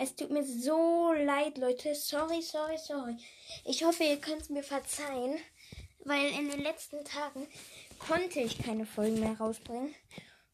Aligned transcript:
Es 0.00 0.14
tut 0.14 0.30
mir 0.30 0.44
so 0.44 1.12
leid, 1.12 1.58
Leute. 1.58 1.92
Sorry, 1.92 2.40
sorry, 2.40 2.78
sorry. 2.78 3.16
Ich 3.64 3.82
hoffe, 3.82 4.04
ihr 4.04 4.20
könnt 4.20 4.48
mir 4.48 4.62
verzeihen, 4.62 5.36
weil 6.04 6.30
in 6.38 6.48
den 6.48 6.62
letzten 6.62 7.04
Tagen 7.04 7.48
konnte 7.98 8.38
ich 8.38 8.62
keine 8.62 8.86
Folgen 8.86 9.18
mehr 9.18 9.36
rausbringen, 9.36 9.92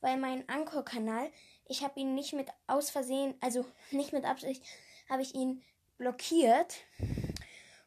weil 0.00 0.16
mein 0.16 0.48
Anchor-Kanal, 0.48 1.30
ich 1.66 1.84
habe 1.84 2.00
ihn 2.00 2.14
nicht 2.14 2.32
mit 2.32 2.48
aus 2.66 2.88
Versehen, 2.88 3.34
also 3.42 3.66
nicht 3.90 4.14
mit 4.14 4.24
Absicht, 4.24 4.62
habe 5.10 5.20
ich 5.20 5.34
ihn 5.34 5.62
blockiert 5.98 6.76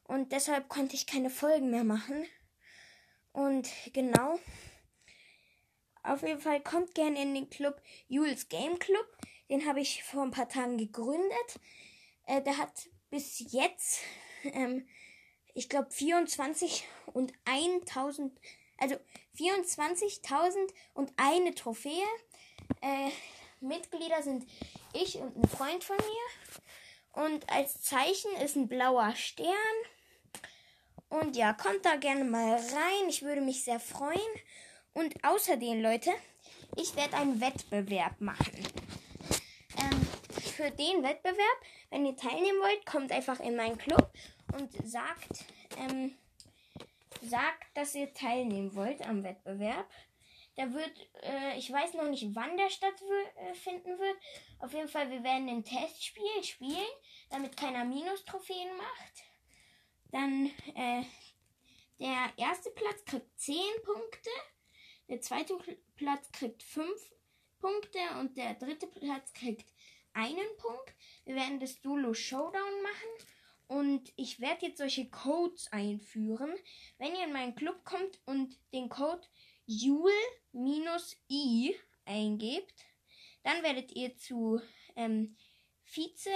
und 0.03 0.31
deshalb 0.33 0.69
konnte 0.69 0.95
ich 0.95 1.07
keine 1.07 1.31
Folgen 1.31 1.71
mehr 1.71 1.83
machen. 1.83 2.27
Und 3.33 3.67
genau. 3.93 4.39
Auf 6.03 6.21
jeden 6.21 6.39
Fall 6.39 6.61
kommt 6.61 6.93
gerne 6.93 7.19
in 7.19 7.33
den 7.33 7.49
Club 7.49 7.81
Jules 8.07 8.47
Game 8.47 8.77
Club. 8.77 9.07
Den 9.49 9.67
habe 9.67 9.79
ich 9.79 10.03
vor 10.03 10.23
ein 10.23 10.31
paar 10.31 10.49
Tagen 10.49 10.77
gegründet. 10.77 11.59
Äh, 12.25 12.41
der 12.41 12.57
hat 12.57 12.89
bis 13.09 13.51
jetzt, 13.51 13.99
ähm, 14.43 14.87
ich 15.53 15.69
glaube, 15.69 15.89
24 15.91 16.85
und 17.13 17.33
1000, 17.45 18.37
also 18.77 18.95
24.000 19.37 20.55
und 20.93 21.13
eine 21.15 21.55
Trophäe. 21.55 22.03
Äh, 22.81 23.09
Mitglieder 23.59 24.21
sind 24.21 24.45
ich 24.93 25.17
und 25.17 25.35
ein 25.35 25.47
Freund 25.47 25.83
von 25.83 25.97
mir. 25.97 27.23
Und 27.23 27.49
als 27.49 27.81
Zeichen 27.81 28.35
ist 28.43 28.55
ein 28.55 28.67
blauer 28.67 29.15
Stern. 29.15 29.47
Und 31.09 31.35
ja, 31.35 31.53
kommt 31.53 31.85
da 31.85 31.95
gerne 31.95 32.25
mal 32.25 32.55
rein. 32.55 33.09
Ich 33.09 33.23
würde 33.23 33.41
mich 33.41 33.63
sehr 33.63 33.79
freuen. 33.79 34.19
Und 34.93 35.23
außerdem, 35.23 35.81
Leute, 35.81 36.11
ich 36.75 36.95
werde 36.95 37.15
einen 37.17 37.39
Wettbewerb 37.41 38.19
machen. 38.19 38.51
Ähm, 39.77 40.07
für 40.57 40.71
den 40.71 41.03
Wettbewerb, 41.03 41.61
wenn 41.89 42.05
ihr 42.05 42.15
teilnehmen 42.15 42.59
wollt, 42.59 42.85
kommt 42.85 43.11
einfach 43.11 43.39
in 43.39 43.55
meinen 43.55 43.77
Club 43.77 44.11
und 44.53 44.71
sagt, 44.87 45.45
ähm, 45.77 46.17
sagt, 47.21 47.65
dass 47.75 47.95
ihr 47.95 48.13
teilnehmen 48.13 48.73
wollt 48.75 49.01
am 49.07 49.23
Wettbewerb. 49.23 49.89
Der 50.57 50.73
wird, 50.73 50.91
äh, 51.21 51.57
ich 51.57 51.71
weiß 51.71 51.93
noch 51.93 52.09
nicht, 52.09 52.33
wann 52.33 52.57
der 52.57 52.69
stattfinden 52.69 53.99
wird. 53.99 54.17
Auf 54.59 54.73
jeden 54.73 54.87
Fall, 54.87 55.11
wir 55.11 55.23
werden 55.23 55.47
ein 55.49 55.63
Testspiel 55.63 56.43
spielen, 56.43 56.87
damit 57.29 57.55
keiner 57.55 57.85
Minus-Trophäen 57.85 58.75
macht. 58.75 59.23
Dann 60.11 60.47
äh, 60.75 61.03
der 61.99 62.33
erste 62.37 62.71
Platz 62.71 63.05
kriegt 63.05 63.39
10 63.39 63.55
Punkte, 63.83 64.29
der 65.09 65.21
zweite 65.21 65.57
Platz 65.95 66.31
kriegt 66.31 66.63
5 66.63 66.89
Punkte 67.59 67.99
und 68.19 68.37
der 68.37 68.53
dritte 68.55 68.87
Platz 68.87 69.33
kriegt 69.33 69.71
einen 70.13 70.57
Punkt. 70.57 70.93
Wir 71.25 71.35
werden 71.35 71.59
das 71.59 71.81
Solo 71.81 72.13
Showdown 72.13 72.81
machen 72.83 73.09
und 73.67 74.13
ich 74.15 74.39
werde 74.39 74.67
jetzt 74.67 74.77
solche 74.77 75.09
Codes 75.09 75.71
einführen. 75.71 76.55
Wenn 76.97 77.15
ihr 77.15 77.25
in 77.25 77.33
meinen 77.33 77.55
Club 77.55 77.83
kommt 77.83 78.19
und 78.25 78.57
den 78.73 78.89
Code 78.89 79.27
Jule-I 79.65 80.45
eingebt, 82.05 82.85
dann 83.43 83.63
werdet 83.63 83.91
ihr 83.95 84.15
zu 84.17 84.61
ähm, 84.95 85.35
Vize 85.83 86.29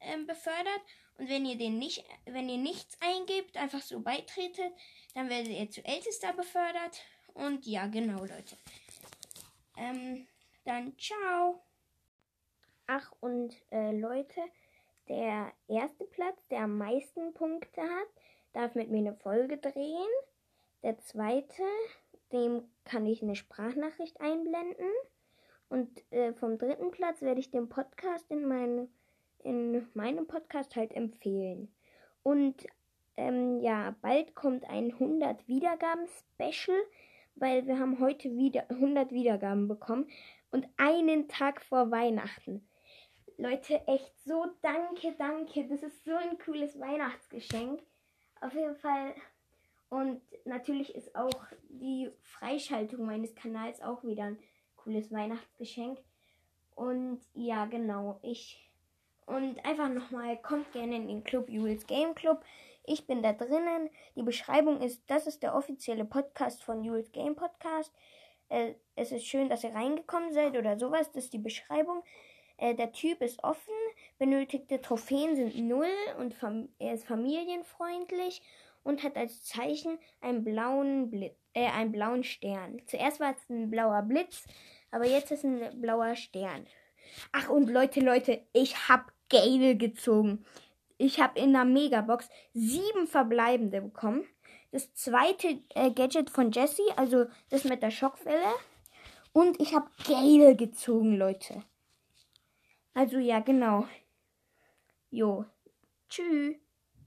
ähm, 0.00 0.26
befördert 0.26 0.82
und 1.18 1.28
wenn 1.28 1.46
ihr 1.46 1.56
den 1.56 1.78
nicht, 1.78 2.04
wenn 2.26 2.48
ihr 2.48 2.58
nichts 2.58 2.96
eingebt, 3.00 3.56
einfach 3.56 3.80
so 3.80 4.00
beitretet, 4.00 4.72
dann 5.14 5.30
werdet 5.30 5.52
ihr 5.52 5.70
zu 5.70 5.84
Ältester 5.84 6.32
befördert. 6.34 7.00
Und 7.34 7.66
ja, 7.66 7.86
genau, 7.86 8.20
Leute. 8.20 8.56
Ähm, 9.76 10.26
dann 10.64 10.96
ciao. 10.98 11.62
Ach, 12.86 13.12
und 13.20 13.54
äh, 13.70 13.92
Leute, 13.92 14.40
der 15.08 15.52
erste 15.68 16.04
Platz, 16.04 16.36
der 16.50 16.60
am 16.62 16.78
meisten 16.78 17.34
Punkte 17.34 17.82
hat, 17.82 18.08
darf 18.52 18.74
mit 18.74 18.90
mir 18.90 18.98
eine 18.98 19.14
Folge 19.14 19.58
drehen. 19.58 20.08
Der 20.82 20.98
zweite, 20.98 21.62
dem 22.32 22.62
kann 22.84 23.06
ich 23.06 23.22
eine 23.22 23.36
Sprachnachricht 23.36 24.20
einblenden. 24.20 24.90
Und 25.68 26.12
äh, 26.12 26.32
vom 26.34 26.58
dritten 26.58 26.90
Platz 26.90 27.22
werde 27.22 27.40
ich 27.40 27.50
den 27.50 27.68
Podcast 27.68 28.30
in 28.30 28.46
meine 28.46 28.88
in 29.46 29.86
meinem 29.94 30.26
Podcast 30.26 30.74
halt 30.74 30.92
empfehlen. 30.92 31.72
Und 32.22 32.66
ähm, 33.16 33.60
ja, 33.60 33.94
bald 34.02 34.34
kommt 34.34 34.68
ein 34.68 34.92
100 34.92 35.46
Wiedergaben 35.46 36.06
Special, 36.08 36.76
weil 37.36 37.66
wir 37.66 37.78
haben 37.78 38.00
heute 38.00 38.36
wieder 38.36 38.68
100 38.70 39.12
Wiedergaben 39.12 39.68
bekommen 39.68 40.08
und 40.50 40.66
einen 40.76 41.28
Tag 41.28 41.62
vor 41.62 41.90
Weihnachten. 41.90 42.66
Leute, 43.38 43.86
echt 43.86 44.18
so 44.24 44.46
danke, 44.62 45.14
danke. 45.18 45.68
Das 45.68 45.82
ist 45.82 46.04
so 46.04 46.14
ein 46.14 46.38
cooles 46.38 46.78
Weihnachtsgeschenk. 46.80 47.82
Auf 48.40 48.54
jeden 48.54 48.76
Fall. 48.76 49.14
Und 49.88 50.20
natürlich 50.44 50.94
ist 50.94 51.14
auch 51.14 51.46
die 51.68 52.10
Freischaltung 52.22 53.06
meines 53.06 53.34
Kanals 53.34 53.82
auch 53.82 54.02
wieder 54.04 54.24
ein 54.24 54.38
cooles 54.76 55.12
Weihnachtsgeschenk. 55.12 55.98
Und 56.74 57.20
ja, 57.34 57.66
genau. 57.66 58.18
Ich 58.22 58.66
und 59.26 59.62
einfach 59.64 59.88
nochmal, 59.88 60.40
kommt 60.40 60.72
gerne 60.72 60.96
in 60.96 61.08
den 61.08 61.24
Club 61.24 61.50
Jules 61.50 61.86
Game 61.86 62.14
Club. 62.14 62.44
Ich 62.86 63.06
bin 63.06 63.22
da 63.22 63.32
drinnen. 63.32 63.90
Die 64.14 64.22
Beschreibung 64.22 64.80
ist, 64.80 65.02
das 65.08 65.26
ist 65.26 65.42
der 65.42 65.56
offizielle 65.56 66.04
Podcast 66.04 66.62
von 66.62 66.84
Jules 66.84 67.10
Game 67.10 67.34
Podcast. 67.34 67.92
Äh, 68.48 68.74
es 68.94 69.10
ist 69.10 69.26
schön, 69.26 69.48
dass 69.48 69.64
ihr 69.64 69.74
reingekommen 69.74 70.32
seid 70.32 70.56
oder 70.56 70.78
sowas. 70.78 71.10
Das 71.10 71.24
ist 71.24 71.32
die 71.32 71.38
Beschreibung. 71.38 72.04
Äh, 72.58 72.74
der 72.74 72.92
Typ 72.92 73.22
ist 73.22 73.42
offen, 73.42 73.74
benötigte 74.18 74.80
Trophäen 74.80 75.34
sind 75.34 75.58
null 75.58 75.90
und 76.18 76.34
er 76.78 76.94
ist 76.94 77.06
familienfreundlich 77.06 78.40
und 78.84 79.02
hat 79.02 79.16
als 79.16 79.42
Zeichen 79.42 79.98
einen 80.20 80.44
blauen, 80.44 81.10
Blitz, 81.10 81.34
äh, 81.54 81.66
einen 81.66 81.90
blauen 81.90 82.22
Stern. 82.22 82.80
Zuerst 82.86 83.18
war 83.18 83.32
es 83.32 83.50
ein 83.50 83.68
blauer 83.68 84.02
Blitz, 84.02 84.44
aber 84.92 85.06
jetzt 85.06 85.32
ist 85.32 85.44
ein 85.44 85.80
blauer 85.80 86.14
Stern. 86.14 86.66
Ach 87.32 87.50
und 87.50 87.68
Leute, 87.68 88.00
Leute, 88.00 88.42
ich 88.52 88.88
hab 88.88 89.12
Gale 89.28 89.76
gezogen. 89.76 90.44
Ich 90.98 91.20
habe 91.20 91.38
in 91.38 91.52
der 91.52 91.64
Megabox 91.64 92.28
sieben 92.54 93.06
verbleibende 93.06 93.82
bekommen. 93.82 94.26
Das 94.72 94.92
zweite 94.94 95.60
äh, 95.74 95.90
Gadget 95.90 96.30
von 96.30 96.50
Jesse, 96.50 96.82
also 96.96 97.26
das 97.50 97.64
mit 97.64 97.82
der 97.82 97.90
Schockwelle. 97.90 98.54
Und 99.32 99.60
ich 99.60 99.74
habe 99.74 99.90
Gale 100.06 100.56
gezogen, 100.56 101.16
Leute. 101.16 101.62
Also 102.94 103.18
ja, 103.18 103.40
genau. 103.40 103.86
Jo. 105.10 105.44
Tschüss. 106.08 106.56